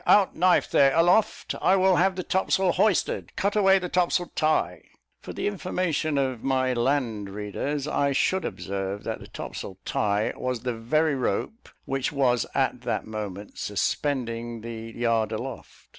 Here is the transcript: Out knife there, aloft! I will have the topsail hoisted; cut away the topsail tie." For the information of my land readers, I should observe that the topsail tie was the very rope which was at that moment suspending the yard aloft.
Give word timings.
Out 0.07 0.35
knife 0.35 0.67
there, 0.71 0.95
aloft! 0.95 1.53
I 1.61 1.75
will 1.75 1.97
have 1.97 2.15
the 2.15 2.23
topsail 2.23 2.71
hoisted; 2.71 3.33
cut 3.35 3.55
away 3.55 3.77
the 3.77 3.87
topsail 3.87 4.31
tie." 4.33 4.81
For 5.21 5.31
the 5.31 5.45
information 5.45 6.17
of 6.17 6.43
my 6.43 6.73
land 6.73 7.29
readers, 7.29 7.87
I 7.87 8.11
should 8.11 8.43
observe 8.43 9.03
that 9.03 9.19
the 9.19 9.27
topsail 9.27 9.77
tie 9.85 10.33
was 10.35 10.61
the 10.61 10.73
very 10.73 11.13
rope 11.13 11.69
which 11.85 12.11
was 12.11 12.47
at 12.55 12.81
that 12.81 13.05
moment 13.05 13.59
suspending 13.59 14.61
the 14.61 14.91
yard 14.91 15.31
aloft. 15.31 15.89